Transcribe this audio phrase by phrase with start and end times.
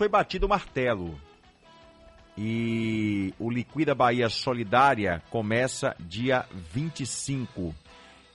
[0.00, 1.14] foi batido o martelo.
[2.34, 7.74] E o Liquida Bahia Solidária começa dia 25.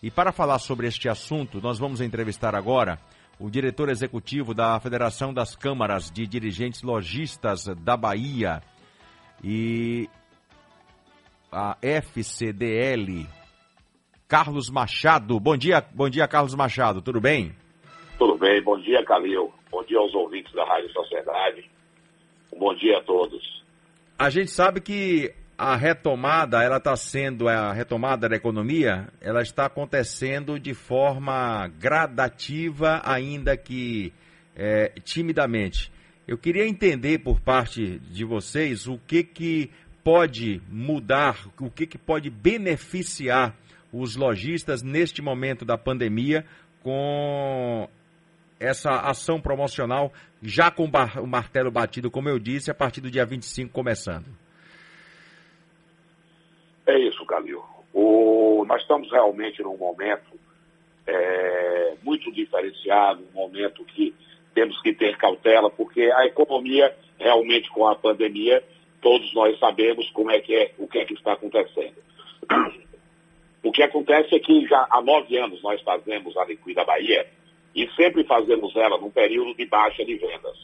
[0.03, 2.99] E para falar sobre este assunto, nós vamos entrevistar agora
[3.39, 8.61] o diretor executivo da Federação das Câmaras de Dirigentes Logistas da Bahia
[9.43, 10.07] e
[11.51, 13.25] a FCDL,
[14.27, 15.39] Carlos Machado.
[15.39, 17.55] Bom dia, bom dia, Carlos Machado, tudo bem?
[18.19, 19.51] Tudo bem, bom dia, Calil.
[19.75, 21.69] Bom dia aos ouvintes da Rádio Sociedade.
[22.53, 23.61] Um bom dia a todos.
[24.17, 29.65] A gente sabe que a retomada, ela está sendo, a retomada da economia, ela está
[29.65, 34.13] acontecendo de forma gradativa, ainda que
[34.55, 35.91] é, timidamente.
[36.25, 39.69] Eu queria entender por parte de vocês o que, que
[40.05, 43.53] pode mudar, o que, que pode beneficiar
[43.91, 46.45] os lojistas neste momento da pandemia
[46.81, 47.89] com
[48.59, 53.25] essa ação promocional já com o martelo batido, como eu disse, a partir do dia
[53.25, 54.27] 25 começando?
[56.87, 57.63] É isso, Calil.
[57.93, 60.39] O, nós estamos realmente num momento
[61.07, 64.13] é, muito diferenciado, um momento que
[64.53, 68.63] temos que ter cautela, porque a economia, realmente com a pandemia,
[69.01, 71.95] todos nós sabemos como é que é, o que é que está acontecendo.
[73.63, 77.25] O que acontece é que já há nove anos nós fazemos a Liquida Bahia,
[77.75, 80.57] e sempre fazemos ela num período de baixa de vendas.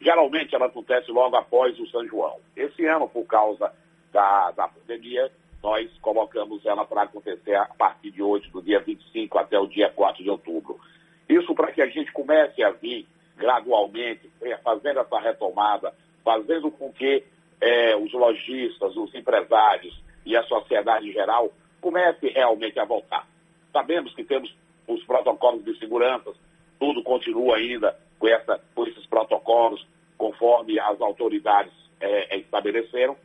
[0.00, 2.40] Geralmente ela acontece logo após o São João.
[2.56, 3.72] Esse ano, por causa
[4.12, 5.30] da, da pandemia,
[5.62, 9.90] nós colocamos ela para acontecer a partir de hoje, do dia 25 até o dia
[9.90, 10.80] 4 de outubro.
[11.28, 13.06] Isso para que a gente comece a vir
[13.36, 17.22] gradualmente, é, fazendo essa retomada, fazendo com que
[17.60, 23.26] é, os lojistas, os empresários e a sociedade em geral comece realmente a voltar.
[23.72, 24.54] Sabemos que temos
[24.92, 26.32] os protocolos de segurança,
[26.78, 33.16] tudo continua ainda com, essa, com esses protocolos, conforme as autoridades é, é, estabeleceram.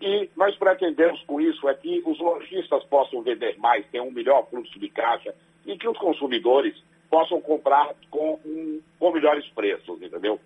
[0.00, 4.48] E nós pretendemos com isso é que os lojistas possam vender mais, tenham um melhor
[4.48, 5.34] fluxo de caixa
[5.66, 6.74] e que os consumidores
[7.10, 10.40] possam comprar com, um, com melhores preços, entendeu?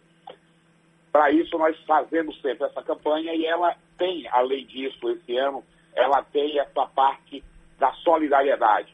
[1.12, 5.62] Para isso, nós fazemos sempre essa campanha e ela tem, além disso, esse ano,
[5.94, 7.44] ela tem essa parte
[7.78, 8.93] da solidariedade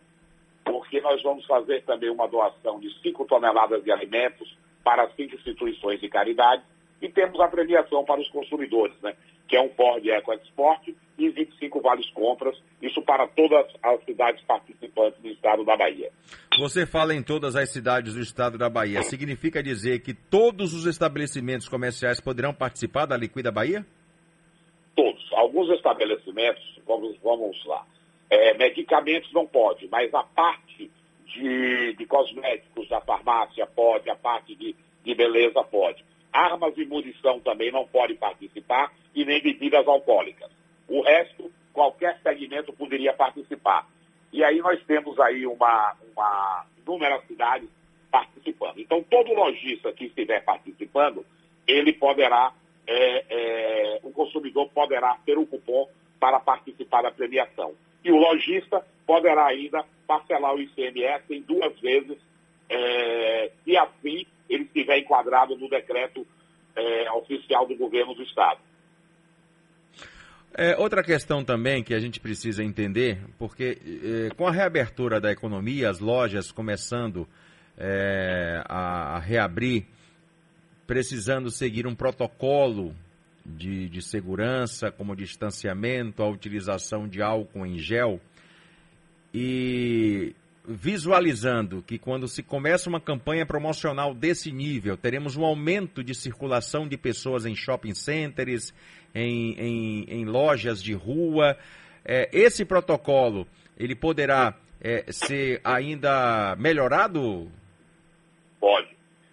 [0.72, 6.00] porque nós vamos fazer também uma doação de 5 toneladas de alimentos para cinco instituições
[6.00, 6.62] de caridade
[7.00, 9.14] e temos a premiação para os consumidores, né?
[9.48, 14.42] que é um Ford Eco Export e 25 vales compras, isso para todas as cidades
[14.44, 16.10] participantes do estado da Bahia.
[16.58, 20.86] Você fala em todas as cidades do estado da Bahia, significa dizer que todos os
[20.86, 23.84] estabelecimentos comerciais poderão participar da Liquida Bahia?
[24.94, 25.28] Todos.
[25.32, 27.84] Alguns estabelecimentos, vamos, vamos lá,
[28.30, 30.90] é, medicamentos não pode, mas a parte
[31.26, 34.74] de, de, cosméticos da farmácia pode, a parte de,
[35.04, 36.04] de beleza pode.
[36.32, 40.48] Armas e munição também não pode participar e nem bebidas alcoólicas.
[40.88, 43.88] O resto, qualquer segmento poderia participar.
[44.32, 47.68] E aí nós temos aí uma, uma inúmeras cidades
[48.12, 48.78] participando.
[48.78, 51.26] Então, todo lojista que estiver participando,
[51.66, 52.52] ele poderá,
[52.86, 55.88] é, é, o consumidor poderá ter um cupom
[56.20, 57.74] para participar da premiação
[58.04, 62.18] e o lojista poderá ainda parcelar o ICMS em duas vezes,
[62.68, 66.26] é, se assim ele estiver enquadrado no decreto
[66.74, 68.60] é, oficial do governo do Estado.
[70.52, 73.78] É, outra questão também que a gente precisa entender, porque
[74.28, 77.26] é, com a reabertura da economia, as lojas começando
[77.78, 79.86] é, a, a, reabrir,
[80.86, 82.94] precisando seguir um protocolo
[83.44, 88.20] de, de segurança, como distanciamento, a utilização de álcool em gel.
[89.32, 90.34] E
[90.64, 96.86] visualizando que quando se começa uma campanha promocional desse nível, teremos um aumento de circulação
[96.86, 98.72] de pessoas em shopping centers,
[99.14, 101.56] em, em, em lojas de rua.
[102.04, 103.46] É, esse protocolo,
[103.76, 107.50] ele poderá é, ser ainda melhorado?
[108.60, 108.88] Pode.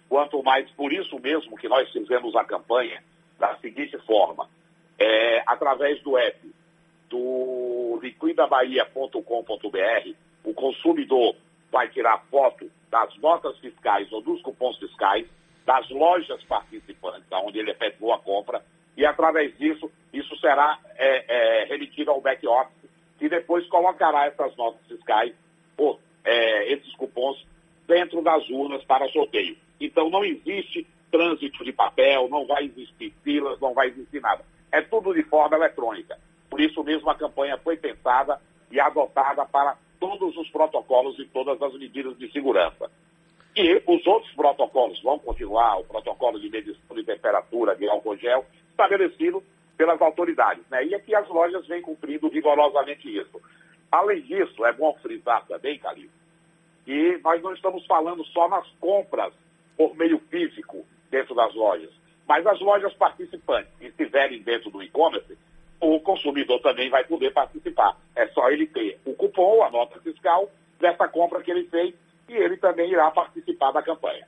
[0.08, 3.02] Quanto mais, por isso mesmo que nós fizemos a campanha,
[3.38, 4.48] da seguinte forma,
[4.98, 6.38] é, através do app
[7.08, 10.14] do liquidabahia.com.br,
[10.44, 11.36] o consumidor
[11.70, 15.26] vai tirar foto das notas fiscais ou dos cupons fiscais
[15.64, 18.64] das lojas participantes, onde ele efetuou a compra,
[18.96, 24.80] e através disso, isso será é, é, remetido ao back-office, que depois colocará essas notas
[24.88, 25.32] fiscais,
[25.76, 27.46] ou é, esses cupons,
[27.86, 29.56] dentro das urnas para sorteio.
[29.80, 34.44] Então, não existe trânsito de papel, não vai existir filas, não vai existir nada.
[34.70, 36.18] É tudo de forma eletrônica.
[36.50, 38.40] Por isso mesmo a campanha foi pensada
[38.70, 42.90] e adotada para todos os protocolos e todas as medidas de segurança.
[43.56, 48.46] E os outros protocolos vão continuar, o protocolo de medição de temperatura, de álcool gel,
[48.70, 49.42] estabelecido
[49.76, 50.64] pelas autoridades.
[50.70, 50.86] Né?
[50.86, 53.40] E aqui as lojas vêm cumprindo rigorosamente isso.
[53.90, 56.10] Além disso, é bom frisar também, Calil,
[56.84, 59.32] que nós não estamos falando só nas compras
[59.76, 61.90] por meio físico dentro das lojas,
[62.26, 65.36] mas as lojas participantes que estiverem dentro do e-commerce,
[65.80, 67.96] o consumidor também vai poder participar.
[68.14, 71.94] É só ele ter o cupom, a nota fiscal dessa compra que ele fez
[72.28, 74.26] e ele também irá participar da campanha.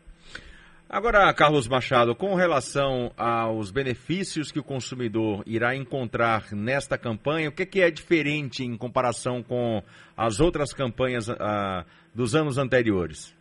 [0.93, 7.53] Agora, Carlos Machado, com relação aos benefícios que o consumidor irá encontrar nesta campanha, o
[7.53, 9.81] que é, que é diferente em comparação com
[10.17, 13.33] as outras campanhas ah, dos anos anteriores?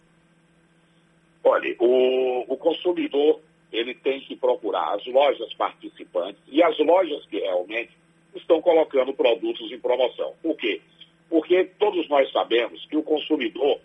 [1.44, 3.40] Olha, o, o consumidor
[3.72, 7.92] ele tem que procurar as lojas participantes e as lojas que realmente
[8.36, 10.34] estão colocando produtos em promoção.
[10.42, 10.82] Por quê?
[11.30, 13.80] Porque todos nós sabemos que o consumidor,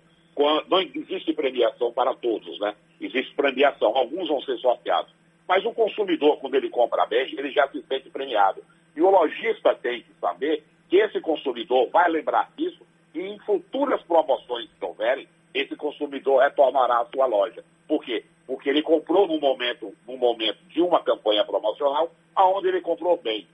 [0.69, 2.75] não existe premiação para todos, né?
[3.01, 5.13] Existe premiação, alguns vão ser sorteados.
[5.47, 8.63] Mas o consumidor, quando ele compra bem, ele já se sente premiado.
[8.97, 12.85] E o lojista tem que saber que esse consumidor vai lembrar disso
[13.15, 17.63] e em futuras promoções que houverem, esse consumidor retornará à sua loja.
[17.87, 18.25] Por quê?
[18.47, 23.47] Porque ele comprou no momento, no momento de uma campanha promocional, aonde ele comprou bem.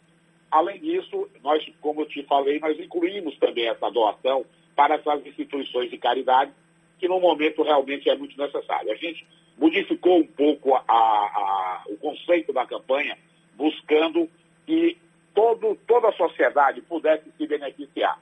[0.51, 4.45] Além disso, nós, como eu te falei, nós incluímos também essa doação
[4.75, 6.53] para essas instituições de caridade,
[6.99, 8.91] que no momento realmente é muito necessário.
[8.91, 9.25] A gente
[9.57, 13.17] modificou um pouco a, a, o conceito da campanha,
[13.57, 14.29] buscando
[14.67, 14.97] que
[15.35, 18.19] todo, toda a sociedade pudesse se beneficiar.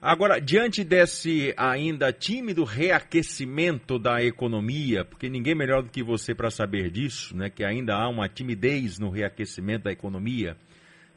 [0.00, 6.52] Agora, diante desse ainda tímido reaquecimento da economia, porque ninguém melhor do que você para
[6.52, 10.56] saber disso, né, que ainda há uma timidez no reaquecimento da economia,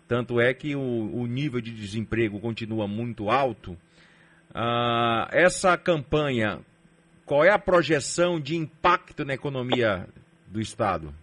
[0.07, 3.77] tanto é que o, o nível de desemprego continua muito alto.
[4.51, 6.59] Ah, essa campanha,
[7.23, 10.07] qual é a projeção de impacto na economia
[10.47, 11.13] do Estado?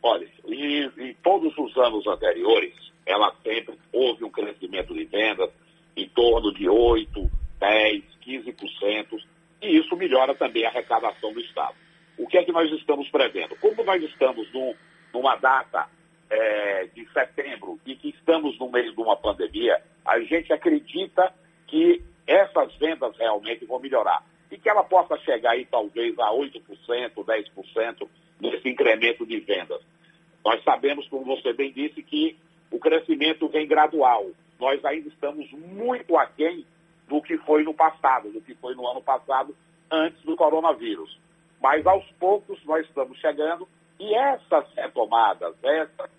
[0.00, 2.74] Olha, em, em todos os anos anteriores,
[3.04, 5.50] ela sempre houve um crescimento de vendas
[5.96, 9.18] em torno de 8, 10, 15%,
[9.62, 11.74] e isso melhora também a arrecadação do Estado.
[12.18, 13.56] O que é que nós estamos prevendo?
[13.56, 14.74] Como nós estamos num,
[15.12, 15.88] numa data
[16.30, 21.32] é, de setembro e que estamos no meio de uma pandemia, a gente acredita
[21.66, 24.24] que essas vendas realmente vão melhorar.
[24.50, 26.60] E que ela possa chegar aí talvez a 8%,
[27.14, 28.08] 10%
[28.40, 29.80] nesse incremento de vendas.
[30.44, 32.36] Nós sabemos, como você bem disse, que
[32.76, 34.26] o crescimento vem gradual
[34.58, 36.64] nós ainda estamos muito aquém
[37.08, 39.54] do que foi no passado, do que foi no ano passado,
[39.90, 41.18] antes do coronavírus.
[41.60, 43.68] Mas aos poucos nós estamos chegando
[43.98, 46.10] e essas retomadas, essas,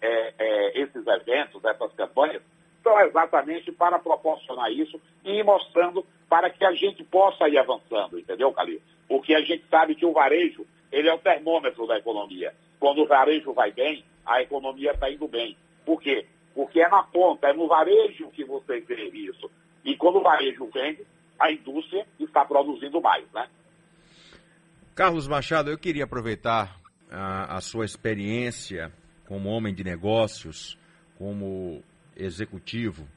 [0.00, 2.42] é, é, esses eventos, essas campanhas,
[2.82, 8.18] são exatamente para proporcionar isso e ir mostrando para que a gente possa ir avançando,
[8.18, 8.82] entendeu, Calil?
[9.06, 12.52] Porque a gente sabe que o varejo, ele é o termômetro da economia.
[12.80, 15.56] Quando o varejo vai bem, a economia está indo bem.
[15.84, 16.26] Por quê?
[16.54, 19.50] Porque é na ponta, é no varejo que você vê isso.
[19.84, 21.04] E quando o varejo vende,
[21.38, 23.48] a indústria está produzindo mais, né?
[24.94, 26.78] Carlos Machado, eu queria aproveitar
[27.10, 28.92] a, a sua experiência
[29.26, 30.78] como homem de negócios,
[31.16, 31.82] como
[32.16, 33.08] executivo,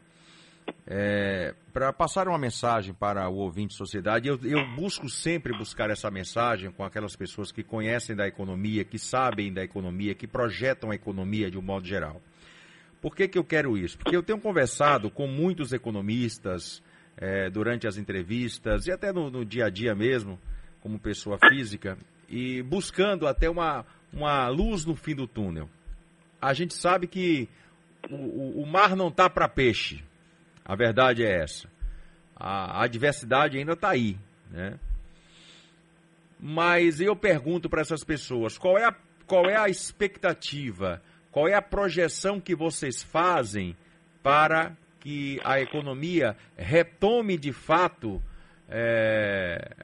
[0.88, 4.28] é, para passar uma mensagem para o ouvinte de sociedade.
[4.28, 8.98] Eu, eu, busco sempre buscar essa mensagem com aquelas pessoas que conhecem da economia, que
[8.98, 12.22] sabem da economia, que projetam a economia de um modo geral.
[13.06, 14.00] Por que, que eu quero isso?
[14.00, 16.82] Porque eu tenho conversado com muitos economistas
[17.16, 20.40] é, durante as entrevistas e até no, no, dia a dia mesmo,
[20.82, 25.70] como pessoa física, e buscando até uma, uma luz no fim do túnel.
[26.42, 27.48] A gente sabe que
[28.10, 30.04] o, o, mar não está para peixe.
[30.66, 31.70] A verdade é essa.
[32.36, 34.18] A, a diversidade ainda está aí.
[34.50, 34.80] Né?
[36.40, 38.96] Mas eu pergunto para essas pessoas: qual é a,
[39.28, 41.04] qual é a expectativa?
[41.36, 43.76] Qual é a projeção que vocês fazem
[44.24, 48.24] para que a economia retome de fato
[48.70, 49.76] é,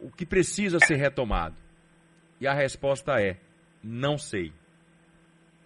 [0.00, 1.54] o que precisa ser retomado?
[2.40, 3.36] E a resposta é:
[3.84, 4.54] não sei.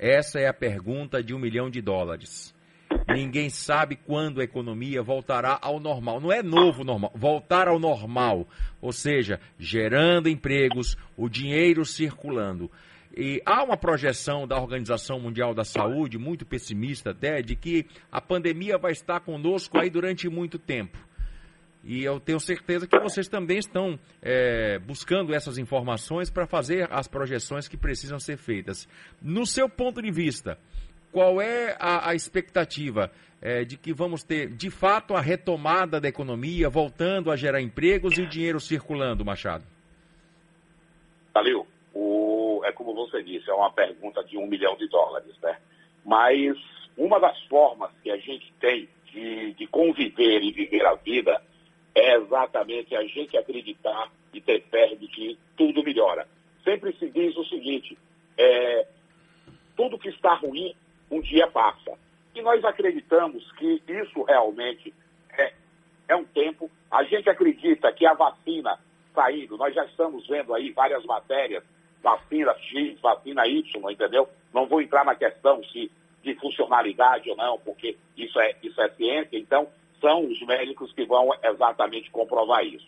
[0.01, 2.53] Essa é a pergunta de um milhão de dólares.
[3.07, 6.21] Ninguém sabe quando a economia voltará ao normal.
[6.21, 8.49] Não é novo normal, voltar ao normal.
[8.83, 12.69] Ou seja, gerando empregos, o dinheiro circulando.
[13.17, 18.21] E há uma projeção da Organização Mundial da Saúde, muito pessimista até, de que a
[18.21, 20.99] pandemia vai estar conosco aí durante muito tempo.
[21.85, 27.07] E eu tenho certeza que vocês também estão é, buscando essas informações para fazer as
[27.07, 28.89] projeções que precisam ser feitas.
[29.23, 30.59] No seu ponto de vista,
[31.13, 36.09] qual é a, a expectativa é, de que vamos ter, de fato, a retomada da
[36.09, 39.65] economia, voltando a gerar empregos e dinheiro circulando, Machado?
[41.35, 41.64] É
[42.75, 45.57] como você disse, é uma pergunta de um milhão de dólares, né?
[46.05, 46.57] Mas
[46.97, 51.41] uma das formas que a gente tem de, de conviver e viver a vida
[51.95, 56.27] é exatamente a gente acreditar e ter fé de que tudo melhora.
[56.65, 57.97] Sempre se diz o seguinte,
[58.37, 58.87] é,
[59.77, 60.75] tudo que está ruim,
[61.11, 61.97] um dia passa.
[62.35, 64.93] E nós acreditamos que isso realmente
[65.39, 65.53] é,
[66.09, 66.71] é um tempo.
[66.91, 68.79] A gente acredita que a vacina
[69.15, 71.63] saindo, nós já estamos vendo aí várias matérias,
[72.05, 74.29] vacina X, vacina Y, entendeu?
[74.53, 75.91] Não vou entrar na questão se
[76.23, 79.69] de funcionalidade ou não, porque isso é, isso é ciência, então
[80.01, 82.87] são os médicos que vão exatamente comprovar isso.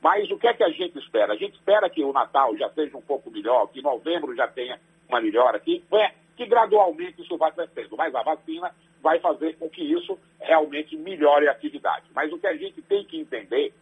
[0.00, 1.32] Mas o que é que a gente espera?
[1.32, 4.78] A gente espera que o Natal já seja um pouco melhor, que novembro já tenha
[5.08, 7.96] uma melhora, que, é, que gradualmente isso vai crescendo.
[7.96, 8.72] Mas a vacina
[9.02, 12.06] vai fazer com que isso realmente melhore a atividade.
[12.14, 13.72] Mas o que a gente tem que entender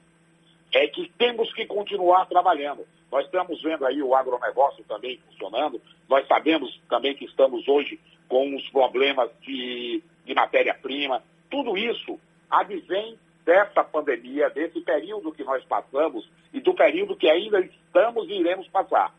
[1.46, 2.86] temos que continuar trabalhando.
[3.10, 8.54] Nós estamos vendo aí o agronegócio também funcionando, nós sabemos também que estamos hoje com
[8.56, 11.22] os problemas de, de matéria-prima.
[11.48, 12.18] Tudo isso
[12.50, 18.40] advém dessa pandemia, desse período que nós passamos e do período que ainda estamos e
[18.40, 19.14] iremos passar.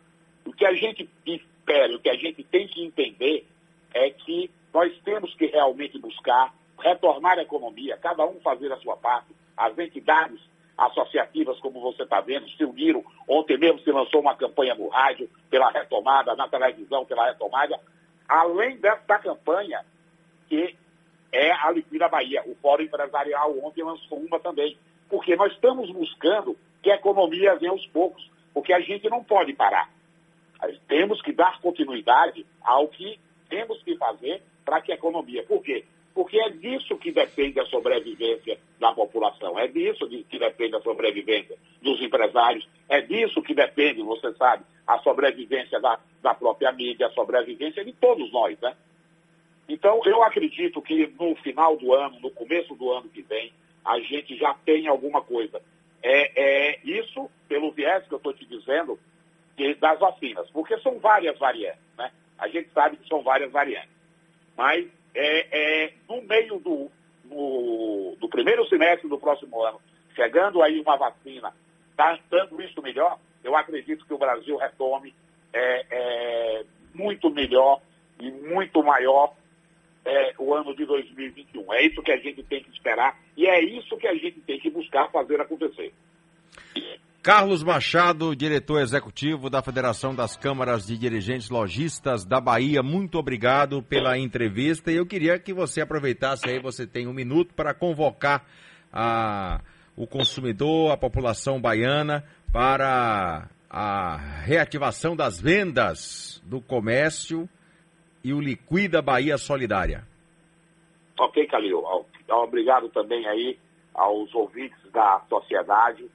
[0.46, 3.46] O que a gente espera, o que a gente tem que entender
[3.94, 8.98] é que nós temos que realmente buscar retornar a economia, cada um fazer a sua
[8.98, 10.40] parte, as entidades
[10.78, 13.04] associativas, como você está vendo, se uniram.
[13.28, 17.80] Ontem mesmo se lançou uma campanha no rádio pela retomada, na televisão pela retomada.
[18.28, 19.84] Além dessa campanha,
[20.48, 20.76] que
[21.32, 22.44] é a Liquida Bahia.
[22.46, 24.78] O Fórum Empresarial ontem lançou uma também.
[25.10, 29.54] Porque nós estamos buscando que a economia venha aos poucos, porque a gente não pode
[29.54, 29.90] parar.
[30.88, 33.20] Temos que dar continuidade ao que
[33.50, 35.44] temos que fazer para que a economia.
[35.44, 35.86] Por quê?
[36.18, 41.56] Porque é disso que depende a sobrevivência da população, é disso que depende a sobrevivência
[41.80, 47.12] dos empresários, é disso que depende, você sabe, a sobrevivência da, da própria mídia, a
[47.12, 48.76] sobrevivência de todos nós, né?
[49.70, 53.54] Então, eu acredito que no final do ano, no começo do ano que vem,
[53.86, 55.62] a gente já tem alguma coisa.
[56.02, 58.98] É, é isso, pelo viés que eu estou te dizendo,
[59.80, 62.12] das vacinas, porque são várias variantes, né?
[62.40, 63.92] A gente sabe que são várias variantes.
[64.58, 66.92] Mas é, é, no meio do,
[67.26, 69.80] no, do primeiro semestre do próximo ano,
[70.16, 71.54] chegando aí uma vacina,
[72.30, 75.14] dando isso melhor, eu acredito que o Brasil retome
[75.54, 77.82] é, é muito melhor
[78.20, 79.34] e muito maior
[80.04, 81.74] é, o ano de 2021.
[81.74, 84.60] É isso que a gente tem que esperar e é isso que a gente tem
[84.60, 85.94] que buscar fazer acontecer.
[87.28, 93.84] Carlos Machado, diretor executivo da Federação das Câmaras de Dirigentes Logistas da Bahia, muito obrigado
[93.84, 94.94] pela entrevista.
[94.94, 98.46] E eu queria que você aproveitasse aí, você tem um minuto para convocar
[98.94, 99.60] a,
[99.98, 104.16] o consumidor, a população baiana, para a
[104.46, 107.50] reativação das vendas do comércio
[108.24, 110.08] e o Liquida Bahia Solidária.
[111.20, 111.84] Ok, Calil.
[112.30, 113.60] Obrigado também aí
[113.94, 116.10] aos ouvintes da sociedade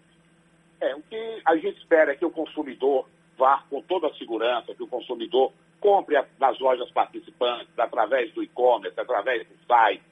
[0.82, 3.08] é, o que a gente espera é que o consumidor
[3.38, 8.98] vá com toda a segurança, que o consumidor compre nas lojas participantes, através do e-commerce,
[8.98, 10.02] através do site,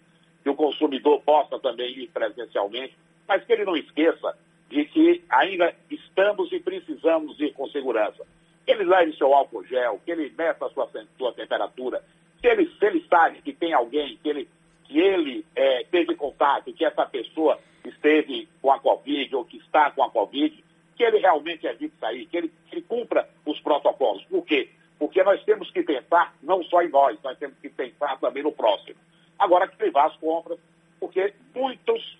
[0.42, 2.96] que o consumidor possa também ir presencialmente,
[3.26, 4.36] mas que ele não esqueça
[4.68, 8.24] de que ainda estamos e precisamos ir com segurança.
[8.64, 12.02] Que ele leve seu álcool gel, que ele meta a sua, sua temperatura,
[12.40, 14.48] que ele, se ele sabe que tem alguém, que ele,
[14.84, 19.90] que ele é, teve contato, que essa pessoa esteve com a Covid ou que está
[19.90, 20.64] com a Covid,
[20.96, 21.18] que ele
[21.50, 24.24] realmente evite sair, que ele, que ele cumpra os protocolos.
[24.24, 24.68] Por quê?
[24.98, 28.52] Porque nós temos que pensar não só em nós, nós temos que pensar também no
[28.52, 28.96] próximo.
[29.38, 30.58] Agora, que levar as compras,
[30.98, 32.18] porque muitos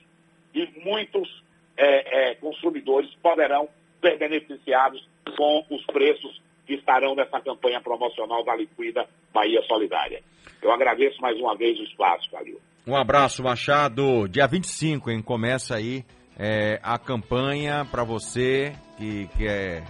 [0.55, 1.43] e muitos
[1.77, 3.69] é, é, consumidores poderão
[4.01, 5.07] ser beneficiados
[5.37, 10.23] com os preços que estarão nessa campanha promocional da Liquida Bahia Solidária.
[10.63, 12.61] Eu agradeço mais uma vez o espaço, Calil.
[12.87, 14.27] Um abraço, Machado.
[14.29, 15.23] Dia 25, hein?
[15.23, 16.05] Começa aí
[16.43, 19.85] é, a campanha para você que quer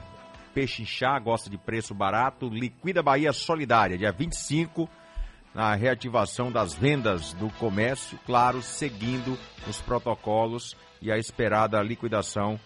[0.52, 2.48] pechinchar, gosta de preço barato.
[2.48, 4.90] Liquida Bahia Solidária, dia 25,
[5.54, 9.38] na reativação das vendas do comércio, claro, seguindo
[9.68, 12.58] os protocolos e a esperada liquidação